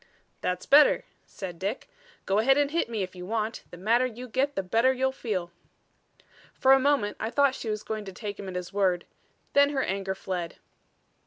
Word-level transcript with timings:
"That's 0.41 0.65
better," 0.65 1.03
said 1.27 1.59
Dick. 1.59 1.87
"Go 2.25 2.39
ahead 2.39 2.57
and 2.57 2.71
hit 2.71 2.89
me 2.89 3.03
if 3.03 3.15
you 3.15 3.23
want. 3.23 3.61
The 3.69 3.77
madder 3.77 4.07
you 4.07 4.27
get 4.27 4.55
the 4.55 4.63
better 4.63 4.91
you'll 4.91 5.11
feel." 5.11 5.51
For 6.55 6.71
a 6.73 6.79
moment 6.79 7.17
I 7.19 7.29
thought 7.29 7.53
she 7.53 7.69
was 7.69 7.83
going 7.83 8.05
to 8.05 8.11
take 8.11 8.39
him 8.39 8.49
at 8.49 8.55
his 8.55 8.73
word; 8.73 9.05
then 9.53 9.69
her 9.69 9.83
anger 9.83 10.15
fled. 10.15 10.55